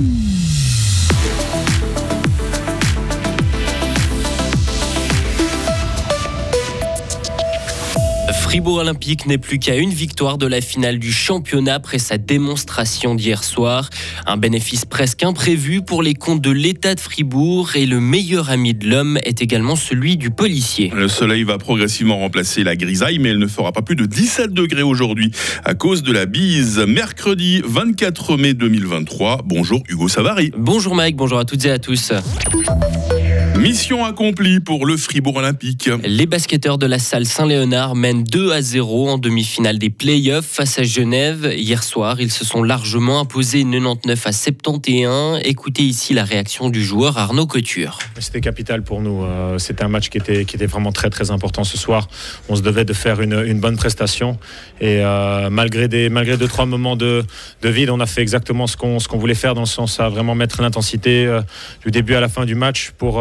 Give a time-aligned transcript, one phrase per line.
[0.00, 0.39] Mm-hmm.
[8.40, 13.14] Fribourg Olympique n'est plus qu'à une victoire de la finale du championnat après sa démonstration
[13.14, 13.90] d'hier soir.
[14.26, 18.74] Un bénéfice presque imprévu pour les comptes de l'État de Fribourg et le meilleur ami
[18.74, 20.90] de l'homme est également celui du policier.
[20.94, 24.52] Le soleil va progressivement remplacer la grisaille, mais elle ne fera pas plus de 17
[24.52, 25.30] degrés aujourd'hui
[25.64, 26.78] à cause de la bise.
[26.88, 29.42] Mercredi 24 mai 2023.
[29.44, 30.50] Bonjour Hugo Savary.
[30.56, 32.12] Bonjour Mike, bonjour à toutes et à tous.
[33.60, 35.90] Mission accomplie pour le Fribourg Olympique.
[36.02, 40.78] Les basketteurs de la salle Saint-Léonard mènent 2 à 0 en demi-finale des playoffs face
[40.78, 41.52] à Genève.
[41.54, 45.40] Hier soir, ils se sont largement imposés 99 à 71.
[45.44, 47.98] Écoutez ici la réaction du joueur Arnaud Couture.
[48.18, 49.24] C'était capital pour nous.
[49.24, 52.08] Euh, c'était un match qui était, qui était vraiment très très important ce soir.
[52.48, 54.38] On se devait de faire une, une bonne prestation.
[54.80, 57.26] Et euh, malgré, des, malgré deux, trois moments de,
[57.60, 60.08] de vide, on a fait exactement ce qu'on qu'on voulait faire dans le sens à
[60.08, 61.42] vraiment mettre l'intensité euh,
[61.84, 63.20] du début à la fin du match pour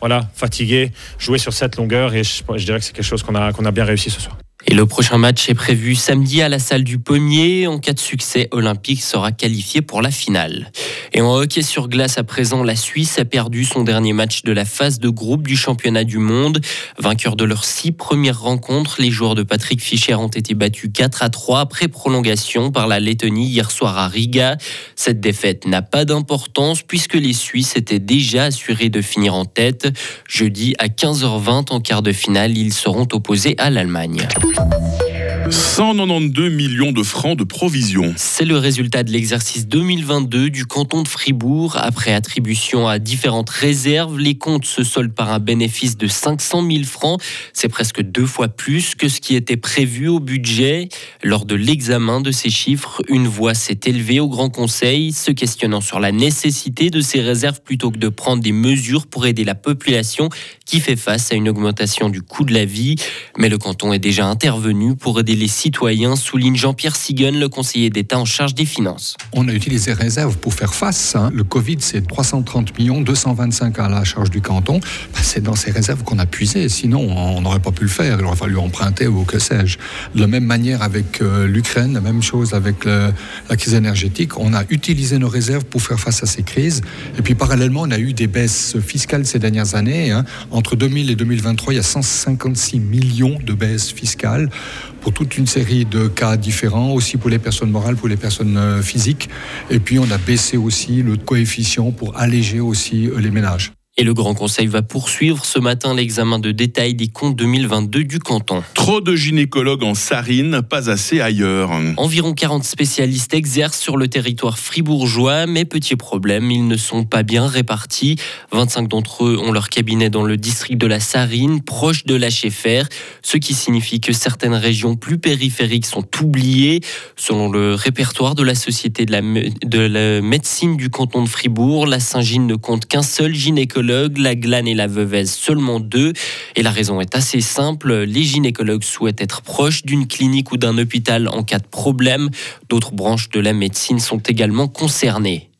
[0.00, 3.52] voilà, fatigué, jouer sur cette longueur et je, dirais que c'est quelque chose qu'on a,
[3.52, 4.36] qu'on a bien réussi ce soir.
[4.66, 7.66] Et le prochain match est prévu samedi à la salle du Pommier.
[7.66, 10.70] En cas de succès, Olympique sera qualifié pour la finale.
[11.12, 14.52] Et en hockey sur glace à présent, la Suisse a perdu son dernier match de
[14.52, 16.60] la phase de groupe du championnat du monde.
[16.98, 21.22] Vainqueurs de leurs six premières rencontres, les joueurs de Patrick Fischer ont été battus 4
[21.22, 24.56] à 3 après prolongation par la Lettonie hier soir à Riga.
[24.94, 29.88] Cette défaite n'a pas d'importance puisque les Suisses étaient déjà assurés de finir en tête.
[30.28, 34.28] Jeudi à 15h20 en quart de finale, ils seront opposés à l'Allemagne.
[34.52, 35.09] Thank you.
[35.50, 38.12] 192 millions de francs de provisions.
[38.16, 41.76] C'est le résultat de l'exercice 2022 du canton de Fribourg.
[41.76, 46.84] Après attribution à différentes réserves, les comptes se soldent par un bénéfice de 500 000
[46.84, 47.20] francs.
[47.52, 50.88] C'est presque deux fois plus que ce qui était prévu au budget.
[51.24, 55.80] Lors de l'examen de ces chiffres, une voix s'est élevée au Grand Conseil, se questionnant
[55.80, 59.56] sur la nécessité de ces réserves plutôt que de prendre des mesures pour aider la
[59.56, 60.28] population
[60.64, 62.94] qui fait face à une augmentation du coût de la vie.
[63.36, 67.88] Mais le canton est déjà intervenu pour aider les citoyens, souligne Jean-Pierre Sigun, le conseiller
[67.88, 69.16] d'État en charge des finances.
[69.32, 71.16] On a utilisé réserve pour faire face.
[71.16, 71.30] Hein.
[71.34, 74.80] Le Covid, c'est 330 millions, 225 à la charge du canton.
[75.14, 76.68] Ben, c'est dans ces réserves qu'on a puisé.
[76.68, 78.18] Sinon, on n'aurait pas pu le faire.
[78.20, 79.78] Il aurait fallu emprunter ou que sais-je.
[80.14, 84.38] De la même manière avec euh, l'Ukraine, la même chose avec la crise énergétique.
[84.38, 86.82] On a utilisé nos réserves pour faire face à ces crises.
[87.18, 90.10] Et puis parallèlement, on a eu des baisses fiscales ces dernières années.
[90.10, 90.26] Hein.
[90.50, 94.50] Entre 2000 et 2023, il y a 156 millions de baisses fiscales
[95.00, 98.56] pour toute une série de cas différents, aussi pour les personnes morales, pour les personnes
[98.56, 99.28] euh, physiques.
[99.70, 103.72] Et puis on a baissé aussi le coefficient pour alléger aussi euh, les ménages.
[104.00, 108.18] Et le Grand Conseil va poursuivre ce matin l'examen de détail des comptes 2022 du
[108.18, 108.62] canton.
[108.72, 111.70] Trop de gynécologues en Sarine, pas assez ailleurs.
[111.98, 117.22] Environ 40 spécialistes exercent sur le territoire fribourgeois, mais petit problème, ils ne sont pas
[117.22, 118.16] bien répartis.
[118.52, 122.28] 25 d'entre eux ont leur cabinet dans le district de la Sarine, proche de la
[122.28, 122.88] l'HFR,
[123.20, 126.80] ce qui signifie que certaines régions plus périphériques sont oubliées.
[127.16, 131.86] Selon le répertoire de la Société de la, de la médecine du canton de Fribourg,
[131.86, 136.12] la Saint-Gine ne compte qu'un seul gynécologue la glane et la veuvez seulement deux.
[136.56, 140.78] Et la raison est assez simple, les gynécologues souhaitent être proches d'une clinique ou d'un
[140.78, 142.30] hôpital en cas de problème.
[142.68, 145.50] D'autres branches de la médecine sont également concernées.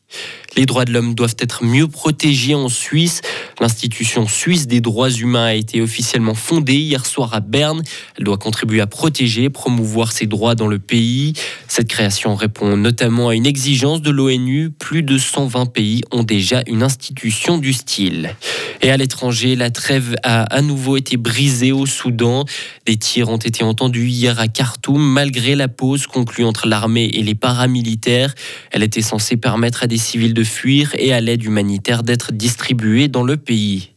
[0.57, 3.21] Les droits de l'homme doivent être mieux protégés en Suisse.
[3.61, 7.81] L'institution suisse des droits humains a été officiellement fondée hier soir à Berne.
[8.17, 11.33] Elle doit contribuer à protéger et promouvoir ces droits dans le pays.
[11.69, 14.71] Cette création répond notamment à une exigence de l'ONU.
[14.71, 18.35] Plus de 120 pays ont déjà une institution du style.
[18.81, 22.45] Et à l'étranger, la trêve a à nouveau été brisée au Soudan.
[22.85, 27.23] Des tirs ont été entendus hier à Khartoum malgré la pause conclue entre l'armée et
[27.23, 28.33] les paramilitaires.
[28.71, 33.07] Elle était censée permettre à des civils de fuir et à l'aide humanitaire d'être distribuée
[33.07, 33.91] dans le pays.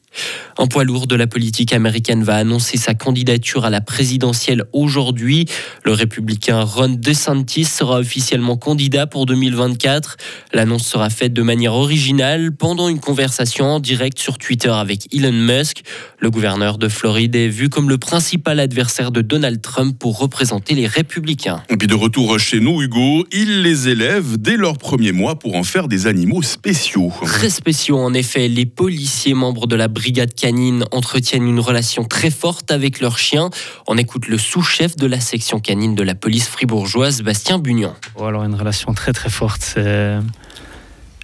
[0.56, 5.46] Un poids lourd de la politique américaine va annoncer sa candidature à la présidentielle aujourd'hui.
[5.84, 10.16] Le républicain Ron DeSantis sera officiellement candidat pour 2024.
[10.52, 15.32] L'annonce sera faite de manière originale pendant une conversation en direct sur Twitter avec Elon
[15.32, 15.82] Musk.
[16.20, 20.74] Le gouverneur de Floride est vu comme le principal adversaire de Donald Trump pour représenter
[20.74, 21.64] les républicains.
[21.68, 25.56] Et puis de retour chez nous, Hugo, il les élève dès leur premier mois pour
[25.56, 27.12] en faire des animaux spéciaux.
[27.22, 28.46] Très spéciaux en effet.
[28.46, 33.48] Les policiers membres de la brigade canines entretiennent une relation très forte avec leurs chiens.
[33.86, 37.94] On écoute le sous-chef de la section canine de la police fribourgeoise, Bastien Bugnon.
[38.16, 39.78] Oh, alors une relation très très forte.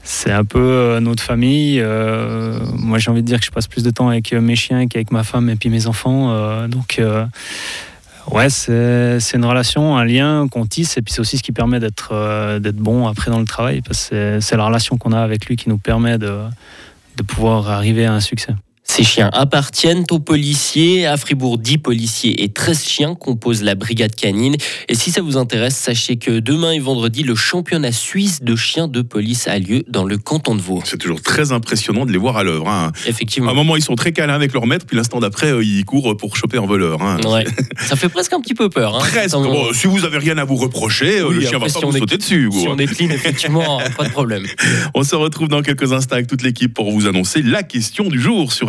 [0.03, 1.81] C'est un peu euh, notre famille.
[1.83, 4.57] Euh, moi, j'ai envie de dire que je passe plus de temps avec euh, mes
[4.57, 6.67] chiens qu'avec ma femme et puis mes enfants.
[6.69, 6.99] donc,
[8.31, 11.79] Ouais, c'est une relation, un lien qu'on tisse, et puis c'est aussi ce qui permet
[11.79, 15.69] d'être euh, bon après dans le travail, c'est la relation qu'on a avec lui qui
[15.69, 16.43] nous permet de
[17.27, 18.55] pouvoir arriver à un succès.
[18.93, 21.07] Ces chiens appartiennent aux policiers.
[21.07, 24.57] À Fribourg, 10 policiers et 13 chiens composent la brigade canine.
[24.89, 28.89] Et si ça vous intéresse, sachez que demain et vendredi, le championnat suisse de chiens
[28.89, 30.83] de police a lieu dans le canton de Vaud.
[30.85, 32.69] C'est toujours très impressionnant de les voir à l'œuvre.
[32.69, 32.91] Hein.
[33.07, 33.51] Effectivement.
[33.51, 35.85] À un moment, ils sont très câlins avec leur maître, puis l'instant d'après, euh, ils
[35.85, 37.01] courent pour choper un voleur.
[37.01, 37.21] Hein.
[37.27, 37.45] Ouais.
[37.79, 38.97] ça fait presque un petit peu peur.
[38.97, 39.07] Hein.
[39.09, 39.37] Presque.
[39.37, 41.81] Bon, si vous avez rien à vous reprocher, euh, Oui, le chien va pas si
[41.81, 42.51] vous on est- sauter dessus.
[42.53, 42.75] Si quoi.
[42.75, 44.47] on est clean, effectivement, pas de problème.
[44.95, 48.21] On se retrouve dans quelques instants avec toute l'équipe pour vous annoncer la question du
[48.21, 48.69] jour sur